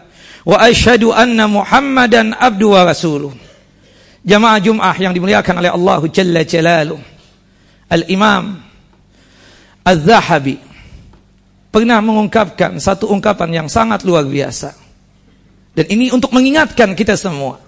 وأشهد 0.46 1.04
أن 1.04 1.50
محمدا 1.50 2.36
عبده 2.36 2.68
ورسوله. 2.68 3.34
Jamaah 4.28 4.60
Jum'ah 4.60 4.96
yang 5.00 5.12
dimuliakan 5.12 5.60
oleh 5.60 5.72
Allah 5.72 6.00
Jalla 6.12 6.44
Jalaluh 6.44 7.00
Al-Imam 7.88 8.67
Az-Zahabi 9.88 10.60
pernah 11.72 12.04
mengungkapkan 12.04 12.76
satu 12.76 13.08
ungkapan 13.08 13.64
yang 13.64 13.68
sangat 13.72 14.04
luar 14.04 14.28
biasa. 14.28 14.76
Dan 15.72 15.86
ini 15.88 16.12
untuk 16.12 16.36
mengingatkan 16.36 16.92
kita 16.92 17.16
semua. 17.16 17.64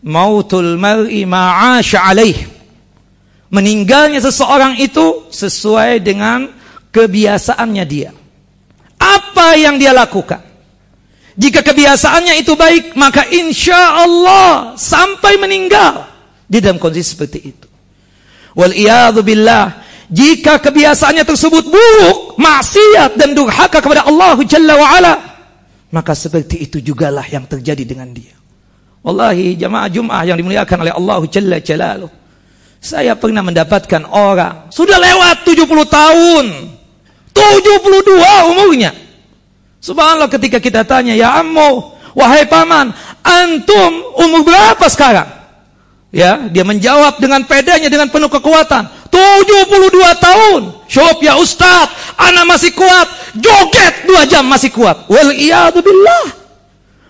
Mautul 0.00 0.80
mar'i 0.80 1.28
ma'asha 1.28 2.00
alaih. 2.00 2.48
Meninggalnya 3.52 4.24
seseorang 4.24 4.80
itu 4.80 5.28
sesuai 5.28 6.00
dengan 6.00 6.48
kebiasaannya 6.94 7.84
dia. 7.84 8.10
Apa 8.96 9.58
yang 9.60 9.76
dia 9.76 9.92
lakukan? 9.92 10.40
Jika 11.34 11.66
kebiasaannya 11.66 12.40
itu 12.40 12.54
baik, 12.54 12.94
maka 12.94 13.26
insya 13.28 14.06
Allah 14.06 14.78
sampai 14.78 15.34
meninggal 15.36 16.06
di 16.46 16.62
dalam 16.62 16.78
kondisi 16.78 17.18
seperti 17.18 17.38
itu. 17.42 17.68
Wal 18.54 18.70
billah 19.26 19.83
jika 20.12 20.60
kebiasaannya 20.60 21.24
tersebut 21.24 21.64
buruk, 21.64 22.36
maksiat 22.36 23.16
dan 23.16 23.32
durhaka 23.32 23.80
kepada 23.80 24.04
Allah 24.04 24.36
Jalla 24.44 24.74
wa 24.76 24.88
ala, 24.92 25.14
maka 25.94 26.12
seperti 26.12 26.66
itu 26.68 26.82
jugalah 26.84 27.24
yang 27.30 27.48
terjadi 27.48 27.86
dengan 27.86 28.12
dia. 28.12 28.36
Wallahi 29.04 29.56
jamaah 29.60 29.88
Jum'ah 29.92 30.22
yang 30.24 30.36
dimuliakan 30.40 30.76
oleh 30.80 30.92
Allah 30.96 31.20
Jalla 31.28 31.56
Jalaluh. 31.60 32.12
Saya 32.84 33.16
pernah 33.16 33.40
mendapatkan 33.40 34.04
orang 34.12 34.68
sudah 34.68 35.00
lewat 35.00 35.44
70 35.48 35.88
tahun. 35.88 36.46
72 37.32 38.50
umurnya. 38.52 38.92
Subhanallah 39.80 40.28
ketika 40.32 40.60
kita 40.60 40.84
tanya, 40.84 41.12
"Ya 41.16 41.36
ammo, 41.36 41.96
wahai 42.16 42.48
paman, 42.48 42.92
antum 43.24 43.92
umur 44.16 44.44
berapa 44.44 44.84
sekarang?" 44.88 45.28
Ya, 46.14 46.46
dia 46.46 46.62
menjawab 46.62 47.18
dengan 47.18 47.42
pedanya 47.42 47.90
dengan 47.90 48.06
penuh 48.06 48.30
kekuatan. 48.30 48.86
72 49.14 49.94
tahun. 50.18 50.60
Syop 50.90 51.22
ya 51.22 51.38
Ustaz, 51.38 51.90
anak 52.18 52.44
masih 52.50 52.74
kuat. 52.74 53.06
Joget 53.38 54.10
dua 54.10 54.26
jam 54.26 54.42
masih 54.50 54.74
kuat. 54.74 55.06
Wal 55.06 55.30
billah. 55.78 56.26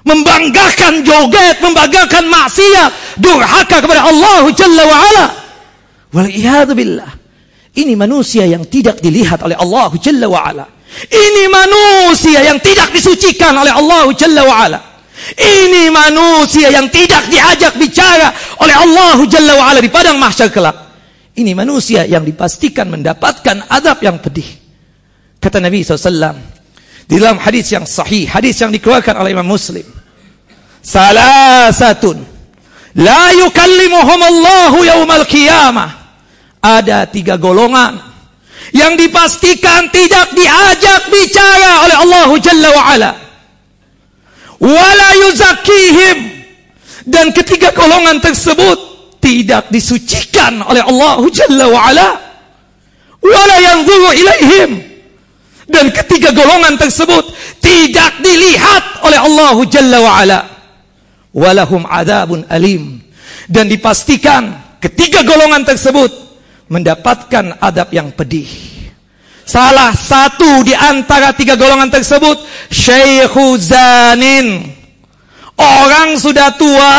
Membanggakan 0.04 1.00
joget, 1.00 1.64
membanggakan 1.64 2.28
maksiat, 2.28 3.16
durhaka 3.16 3.80
kepada 3.80 4.04
Allah 4.04 4.44
Jalla 4.52 4.84
wa 4.84 4.96
ala. 5.00 5.26
Wal 6.12 6.28
billah. 6.76 7.10
Ini 7.74 7.96
manusia 7.96 8.44
yang 8.44 8.68
tidak 8.68 9.00
dilihat 9.00 9.40
oleh 9.40 9.56
Allah 9.56 9.88
Jalla 9.96 10.28
wa 10.28 10.40
ala. 10.44 10.66
Ini 11.08 11.50
manusia 11.50 12.44
yang 12.44 12.60
tidak 12.60 12.92
disucikan 12.92 13.56
oleh 13.56 13.72
Allah 13.72 14.06
Jalla 14.12 14.42
wa 14.44 14.56
ala. 14.60 14.80
Ini 15.40 15.88
manusia 15.88 16.68
yang 16.68 16.86
tidak 16.92 17.32
diajak 17.32 17.72
bicara 17.80 18.28
oleh 18.60 18.76
Allah 18.76 19.16
Jalla 19.24 19.52
wa 19.56 19.64
ala 19.72 19.80
di 19.80 19.88
padang 19.88 20.20
mahsyar 20.20 20.52
kelak. 20.52 20.83
Ini 21.34 21.50
manusia 21.58 22.06
yang 22.06 22.22
dipastikan 22.22 22.86
mendapatkan 22.86 23.66
adab 23.66 23.98
yang 24.06 24.22
pedih. 24.22 24.46
Kata 25.42 25.58
Nabi 25.58 25.82
SAW. 25.82 26.38
Di 27.10 27.18
dalam 27.18 27.42
hadis 27.42 27.74
yang 27.74 27.82
sahih. 27.82 28.30
Hadis 28.30 28.54
yang 28.62 28.70
dikeluarkan 28.70 29.18
oleh 29.18 29.34
Imam 29.34 29.50
Muslim. 29.50 29.82
Salah 30.78 31.74
satu. 31.74 32.14
La 32.94 33.34
yukallimuhum 33.34 34.20
Allahu 34.22 34.78
yawmal 34.86 35.26
qiyamah. 35.26 35.90
Ada 36.62 37.10
tiga 37.10 37.34
golongan. 37.34 37.98
Yang 38.70 39.10
dipastikan 39.10 39.90
tidak 39.90 40.38
diajak 40.38 41.10
bicara 41.10 41.82
oleh 41.82 41.96
Allah 41.98 42.28
Jalla 42.38 42.68
wa'ala. 42.70 43.12
Wala 44.62 45.08
yuzakihim. 45.18 46.18
Dan 47.04 47.34
ketiga 47.34 47.74
golongan 47.74 48.22
tersebut 48.22 48.93
tidak 49.24 49.72
disucikan 49.72 50.60
oleh 50.68 50.84
Allah 50.84 51.16
Jalla 51.32 51.64
wa 51.72 51.80
ala 51.88 52.08
wala 53.24 53.56
yanzuru 53.56 54.10
ilaihim. 54.12 54.70
Dan 55.64 55.88
ketiga 55.88 56.28
golongan 56.36 56.76
tersebut 56.76 57.24
tidak 57.64 58.20
dilihat 58.20 59.00
oleh 59.00 59.16
Allah 59.16 59.56
Jalla 59.64 59.98
wa 60.04 60.12
ala. 60.20 60.40
Walahum 61.32 61.88
adabun 61.88 62.44
alim. 62.52 63.00
Dan 63.48 63.72
dipastikan 63.72 64.76
ketiga 64.76 65.24
golongan 65.24 65.64
tersebut 65.64 66.12
mendapatkan 66.68 67.56
adab 67.64 67.88
yang 67.96 68.12
pedih. 68.12 68.46
Salah 69.44 69.92
satu 69.92 70.64
di 70.64 70.72
antara 70.72 71.32
tiga 71.36 71.56
golongan 71.56 71.88
tersebut 71.88 72.44
syekhu 72.68 73.56
zanin. 73.60 74.72
Orang 75.56 76.16
sudah 76.16 76.56
tua 76.56 76.92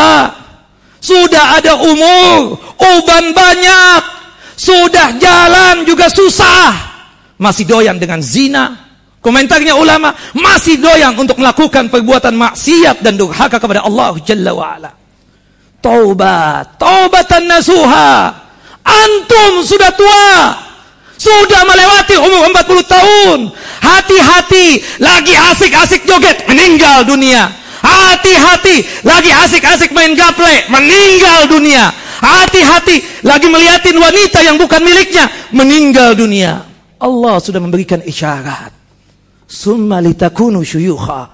sudah 1.05 1.61
ada 1.61 1.77
umur, 1.77 2.57
uban 2.81 3.25
banyak, 3.29 4.01
sudah 4.57 5.13
jalan 5.21 5.85
juga 5.85 6.09
susah. 6.09 6.73
Masih 7.37 7.69
doyan 7.69 8.01
dengan 8.01 8.25
zina. 8.25 8.73
Komentarnya 9.21 9.73
ulama, 9.77 10.13
masih 10.37 10.77
doyan 10.77 11.17
untuk 11.17 11.41
melakukan 11.41 11.89
perbuatan 11.89 12.33
maksiat 12.37 13.01
dan 13.01 13.17
durhaka 13.17 13.57
kepada 13.57 13.81
Allah 13.81 14.13
Jalla 14.21 14.53
wa'ala. 14.53 14.91
Taubat, 15.81 16.77
taubatan 16.81 17.45
nasuha. 17.49 18.33
Antum 18.85 19.65
sudah 19.65 19.93
tua. 19.97 20.33
Sudah 21.17 21.61
melewati 21.65 22.15
umur 22.21 22.53
40 22.53 22.85
tahun. 22.85 23.39
Hati-hati, 23.81 24.81
lagi 25.01 25.33
asik-asik 25.33 26.05
joget, 26.05 26.45
meninggal 26.45 27.01
dunia. 27.05 27.64
Hati-hati, 27.85 29.05
lagi 29.05 29.29
asik-asik 29.29 29.93
main 29.93 30.17
gaple, 30.17 30.73
meninggal 30.73 31.45
dunia. 31.45 31.93
Hati-hati, 32.17 33.21
lagi 33.21 33.45
melihatin 33.45 33.93
wanita 34.01 34.41
yang 34.41 34.57
bukan 34.57 34.81
miliknya, 34.81 35.29
meninggal 35.53 36.17
dunia. 36.17 36.65
Allah 36.97 37.37
sudah 37.37 37.61
memberikan 37.61 38.01
isyarat. 38.01 38.73
Summa 39.45 40.01
litakunu 40.01 40.65
syuyukha. 40.65 41.29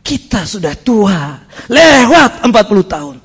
Kita 0.00 0.48
sudah 0.48 0.72
tua, 0.80 1.36
lewat 1.68 2.48
40 2.48 2.88
tahun. 2.88 3.16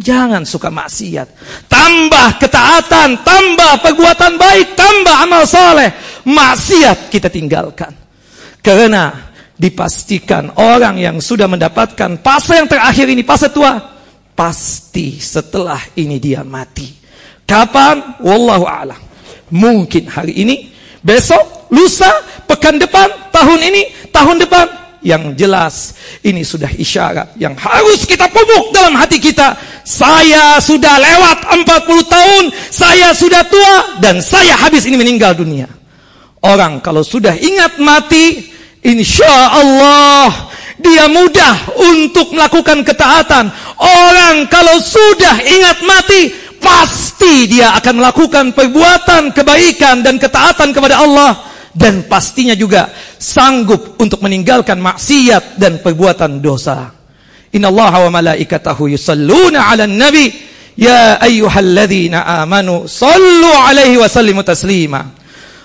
Jangan 0.00 0.44
suka 0.44 0.68
maksiat. 0.68 1.28
Tambah 1.68 2.40
ketaatan, 2.40 3.20
tambah 3.20 3.72
perbuatan 3.84 4.36
baik, 4.36 4.76
tambah 4.76 5.16
amal 5.24 5.44
soleh. 5.44 5.92
Maksiat 6.24 7.12
kita 7.12 7.28
tinggalkan. 7.28 7.92
Karena 8.60 9.29
dipastikan 9.60 10.56
orang 10.56 10.96
yang 10.96 11.20
sudah 11.20 11.44
mendapatkan 11.44 12.16
fase 12.24 12.56
yang 12.56 12.64
terakhir 12.64 13.04
ini, 13.12 13.20
fase 13.20 13.52
tua, 13.52 13.76
pasti 14.32 15.20
setelah 15.20 15.76
ini 16.00 16.16
dia 16.16 16.40
mati. 16.40 16.88
Kapan? 17.44 18.24
Wallahu 18.24 18.64
a'lam. 18.64 18.96
Mungkin 19.52 20.08
hari 20.08 20.40
ini, 20.40 20.72
besok, 21.04 21.68
lusa, 21.68 22.08
pekan 22.48 22.80
depan, 22.80 23.28
tahun 23.28 23.60
ini, 23.60 23.82
tahun 24.08 24.40
depan. 24.40 24.66
Yang 25.00 25.24
jelas, 25.40 25.74
ini 26.20 26.44
sudah 26.44 26.68
isyarat 26.76 27.32
yang 27.40 27.56
harus 27.56 28.04
kita 28.04 28.28
pupuk 28.28 28.68
dalam 28.72 28.92
hati 28.96 29.16
kita. 29.16 29.56
Saya 29.80 30.60
sudah 30.60 31.00
lewat 31.00 31.38
40 31.56 32.04
tahun, 32.04 32.44
saya 32.68 33.08
sudah 33.16 33.40
tua, 33.48 33.96
dan 34.04 34.20
saya 34.20 34.60
habis 34.60 34.84
ini 34.84 35.00
meninggal 35.00 35.32
dunia. 35.32 35.68
Orang 36.44 36.84
kalau 36.84 37.00
sudah 37.00 37.32
ingat 37.32 37.80
mati, 37.80 38.49
Insya 38.80 39.60
Allah 39.60 40.50
dia 40.80 41.04
mudah 41.12 41.76
untuk 41.76 42.32
melakukan 42.32 42.80
ketaatan. 42.80 43.52
Orang 43.76 44.48
kalau 44.48 44.80
sudah 44.80 45.36
ingat 45.44 45.84
mati, 45.84 46.32
pasti 46.56 47.44
dia 47.44 47.76
akan 47.76 48.00
melakukan 48.00 48.56
perbuatan 48.56 49.36
kebaikan 49.36 50.00
dan 50.00 50.16
ketaatan 50.16 50.72
kepada 50.72 51.04
Allah. 51.04 51.32
Dan 51.70 52.08
pastinya 52.10 52.56
juga 52.56 52.90
sanggup 53.20 53.94
untuk 54.00 54.24
meninggalkan 54.24 54.80
maksiat 54.80 55.60
dan 55.60 55.78
perbuatan 55.78 56.42
dosa. 56.42 56.90
Inna 57.54 57.70
Allah 57.70 58.10
wa 58.10 58.10
malaikatahu 58.18 58.90
yusalluna 58.90 59.70
ala 59.70 59.86
nabi 59.86 60.34
ya 60.74 61.20
ayyuhalladzina 61.22 62.42
amanu 62.42 62.90
sallu 62.90 63.50
alaihi 63.54 64.00
wa 64.00 64.08
sallimu 64.10 64.42
taslima. 64.42 65.14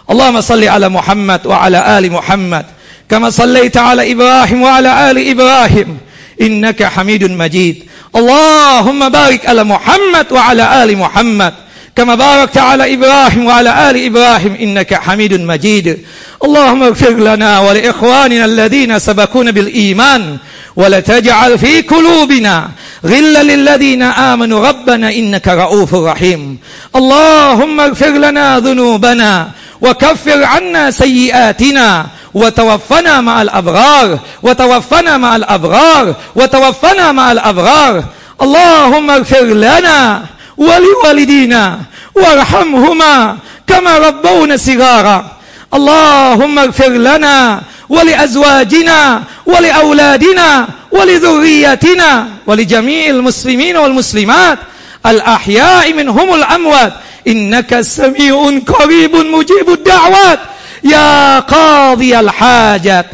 Allahumma 0.06 0.46
salli 0.46 0.70
ala 0.70 0.92
Muhammad 0.94 1.42
wa 1.50 1.58
ala 1.66 1.98
ali 1.98 2.14
Muhammad 2.14 2.75
كما 3.10 3.30
صليت 3.30 3.78
على 3.78 4.12
إبراهيم 4.12 4.62
وعلى 4.62 5.12
آل 5.12 5.30
إبراهيم. 5.30 5.98
إنك 6.42 6.84
حميد 6.84 7.24
مجيد. 7.32 7.84
اللهم 8.16 9.10
بارك 9.10 9.50
على 9.50 9.64
محمد 9.64 10.26
وعلى 10.32 10.84
آل 10.84 10.98
محمد. 10.98 11.54
كما 11.96 12.16
باركت 12.16 12.58
على 12.58 12.94
إبراهيم 12.94 13.46
وعلى 13.46 13.90
آل 13.90 14.06
إبراهيم. 14.06 14.56
إنك 14.62 14.94
حميد 14.94 15.34
مجيد. 15.34 16.00
اللهم 16.44 16.84
اغفر 16.84 17.10
لنا 17.10 17.60
ولإخواننا 17.60 18.46
الذين 18.46 19.00
سبقونا 19.00 19.52
بالإيمان. 19.52 20.38
ولا 20.76 21.00
تجعل 21.00 21.60
في 21.60 21.82
قلوبنا 21.82 22.70
غلا 23.06 23.44
للذين 23.44 24.02
آمنوا. 24.02 24.68
ربنا 24.68 25.10
إنك 25.10 25.48
رؤوف 25.48 25.94
رحيم. 25.94 26.58
اللهم 26.96 27.80
اغفر 27.80 28.10
لنا 28.10 28.60
ذنوبنا. 28.60 29.50
وكفر 29.86 30.44
عنا 30.44 30.92
سيئاتنا 30.92 32.06
وتوفنا 32.34 33.22
مع 33.22 33.42
الأبرار 33.42 34.20
وتوفنا 34.44 35.18
مع 35.18 35.36
الأبرار 35.36 36.16
وتوفنا 36.36 37.12
مع 37.12 37.32
الأبرار. 37.32 38.04
اللهم 38.42 39.10
اغفر 39.12 39.44
لنا 39.44 40.24
ولوالدينا 40.58 41.80
وارحمهما 42.16 43.38
كما 43.68 43.98
ربونا 43.98 44.58
صغارا. 44.58 45.26
اللهم 45.74 46.60
اغفر 46.60 46.90
لنا 46.90 47.62
ولأزواجنا 47.90 49.24
ولأولادنا 49.46 50.68
ولذريتنا 50.92 52.28
ولجميع 52.48 53.10
المسلمين 53.10 53.78
والمسلمات. 53.78 54.58
الأحياء 55.06 55.94
منهم 55.94 56.34
الأموات. 56.34 56.94
إنك 57.28 57.82
سميع 57.82 58.60
قريب 58.68 59.16
مجيب 59.16 59.70
الدعوات. 59.70 60.40
يا 60.84 61.40
قاضي 61.40 62.20
الحاجات. 62.20 63.06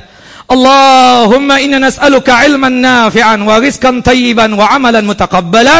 اللهم 0.51 1.51
إنا 1.51 1.79
نسألك 1.79 2.29
علما 2.29 2.69
نافعا 2.69 3.35
ورزقا 3.43 4.01
طيبا 4.05 4.55
وعملا 4.55 5.01
متقبلا. 5.01 5.79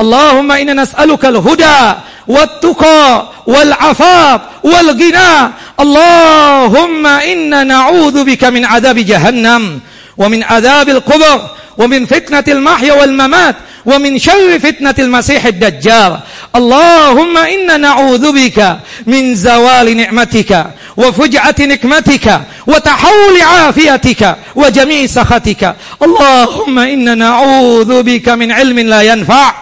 اللهم 0.00 0.52
إنا 0.52 0.72
نسألك 0.72 1.24
الهدى 1.24 1.80
والتقى 2.28 3.28
والعفاف 3.46 4.40
والغنى. 4.62 5.32
اللهم 5.80 7.06
إنا 7.06 7.64
نعوذ 7.64 8.24
بك 8.24 8.44
من 8.44 8.64
عذاب 8.64 8.98
جهنم. 8.98 9.80
ومن 10.16 10.42
عذاب 10.42 10.88
القبر 10.88 11.50
ومن 11.78 12.06
فتنة 12.06 12.44
المحيا 12.48 12.92
والممات 12.92 13.56
ومن 13.86 14.18
شر 14.18 14.58
فتنة 14.58 14.94
المسيح 14.98 15.46
الدجال. 15.46 16.18
اللهم 16.56 17.36
إنا 17.38 17.76
نعوذ 17.76 18.32
بك 18.32 18.76
من 19.06 19.34
زوال 19.34 19.96
نعمتك 19.96 20.66
وفجعة 20.96 21.54
نكمتك 21.60 22.40
وتحول 22.66 23.40
عافيتك 23.42 24.36
وجميع 24.54 25.06
سخطك. 25.06 25.76
اللهم 26.02 26.78
إنا 26.78 27.14
نعوذ 27.14 28.02
بك 28.02 28.28
من 28.28 28.52
علم 28.52 28.78
لا 28.78 29.02
ينفع 29.02 29.54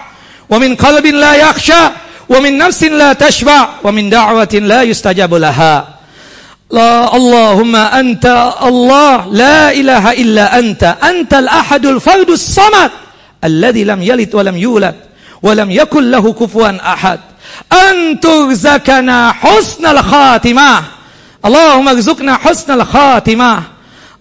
ومن 0.50 0.76
قلب 0.76 1.06
لا 1.06 1.34
يخشى 1.34 1.82
ومن 2.28 2.58
نفس 2.58 2.82
لا 2.82 3.12
تشبع 3.12 3.68
ومن 3.84 4.10
دعوة 4.10 4.48
لا 4.54 4.82
يستجاب 4.82 5.34
لها. 5.34 5.99
لا 6.72 7.16
اللهم 7.16 7.76
أنت 7.76 8.52
الله 8.62 9.26
لا 9.32 9.72
إله 9.72 10.12
إلا 10.12 10.58
أنت 10.58 10.96
أنت 11.02 11.34
الأحد 11.34 11.86
الفرد 11.86 12.30
الصمد 12.30 12.90
الذي 13.44 13.84
لم 13.84 14.02
يلد 14.02 14.34
ولم 14.34 14.56
يولد 14.56 14.94
ولم 15.42 15.70
يكن 15.70 16.10
له 16.10 16.32
كفوا 16.32 16.92
أحد. 16.92 17.20
أن 17.72 18.20
ترزقنا 18.20 19.32
حسن 19.32 19.86
الخاتمة. 19.86 20.82
اللهم 21.44 21.88
ارزقنا 21.88 22.36
حسن 22.36 22.72
الخاتمة. 22.72 23.62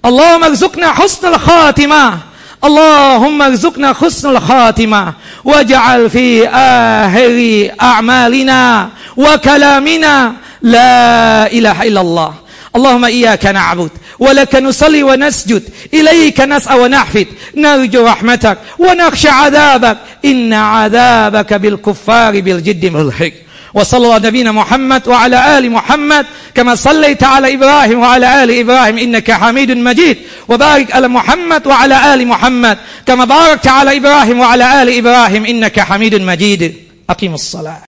اللهم 0.05 0.43
ارزقنا 0.43 0.93
حسن 0.93 1.27
الخاتمة. 1.27 2.17
اللهم 2.63 3.41
ارزقنا 3.41 3.93
حسن 3.93 4.29
الخاتمة. 4.29 5.13
واجعل 5.43 6.09
في 6.09 6.47
آخر 6.47 7.69
أعمالنا 7.81 8.89
وكلامنا 9.17 10.33
لا 10.61 11.51
إله 11.51 11.83
إلا 11.83 12.01
الله. 12.01 12.33
اللهم 12.75 13.05
إياك 13.05 13.45
نعبد 13.45 13.89
ولك 14.19 14.55
نصلي 14.55 15.03
ونسجد. 15.03 15.63
إليك 15.93 16.41
نسعى 16.41 16.79
ونحفد. 16.79 17.27
نرجو 17.55 18.05
رحمتك 18.05 18.57
ونخشى 18.79 19.29
عذابك. 19.29 19.97
إن 20.25 20.53
عذابك 20.53 21.53
بالكفار 21.53 22.41
بالجد 22.41 22.85
ملحق. 22.85 23.31
وصلى 23.73 24.05
الله 24.05 24.17
نبينا 24.17 24.51
محمد 24.51 25.07
وعلى 25.07 25.57
آل 25.57 25.71
محمد 25.71 26.25
كما 26.55 26.75
صليت 26.75 27.23
على 27.23 27.53
إبراهيم 27.53 27.99
وعلى 27.99 28.43
آل 28.43 28.59
إبراهيم 28.59 28.97
إنك 28.97 29.31
حميد 29.31 29.71
مجيد. 29.71 30.17
وبارك 30.47 30.95
على 30.95 31.07
محمد 31.07 31.67
وعلى 31.67 32.13
آل 32.13 32.27
محمد 32.27 32.77
كما 33.05 33.25
باركت 33.25 33.67
على 33.67 33.97
إبراهيم 33.97 34.39
وعلى 34.39 34.83
آل 34.83 34.97
إبراهيم 34.97 35.45
إنك 35.45 35.79
حميد 35.79 36.15
مجيد. 36.15 36.75
أقيم 37.09 37.33
الصلاة. 37.33 37.77